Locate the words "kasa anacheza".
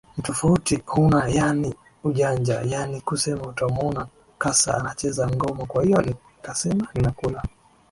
4.37-5.27